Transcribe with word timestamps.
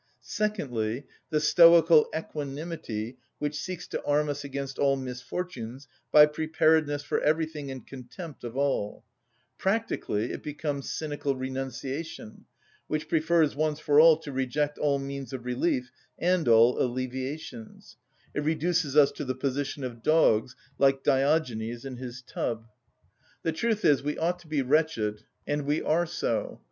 Secondly, 0.23 1.05
the 1.29 1.39
stoical 1.39 2.07
equanimity 2.17 3.19
which 3.37 3.55
seeks 3.55 3.87
to 3.89 4.03
arm 4.03 4.29
us 4.29 4.43
against 4.43 4.79
all 4.79 4.95
misfortunes 4.95 5.87
by 6.11 6.25
preparedness 6.25 7.03
for 7.03 7.19
everything 7.21 7.69
and 7.69 7.85
contempt 7.85 8.43
of 8.43 8.57
all: 8.57 9.05
practically 9.59 10.31
it 10.31 10.41
becomes 10.41 10.91
cynical 10.91 11.35
renunciation, 11.35 12.45
which 12.87 13.07
prefers 13.07 13.55
once 13.55 13.79
for 13.79 13.99
all 13.99 14.17
to 14.17 14.31
reject 14.31 14.79
all 14.79 14.97
means 14.97 15.33
of 15.33 15.45
relief 15.45 15.91
and 16.17 16.47
all 16.47 16.81
alleviations—it 16.81 18.41
reduces 18.41 18.97
us 18.97 19.11
to 19.11 19.23
the 19.23 19.35
position 19.35 19.83
of 19.83 20.01
dogs, 20.01 20.55
like 20.79 21.03
Diogenes 21.03 21.85
in 21.85 21.97
his 21.97 22.23
tub. 22.23 22.65
The 23.43 23.51
truth 23.51 23.85
is, 23.85 24.01
we 24.01 24.17
ought 24.17 24.39
to 24.39 24.47
be 24.47 24.63
wretched, 24.63 25.25
and 25.45 25.67
we 25.67 25.79
are 25.79 26.07
so. 26.07 26.59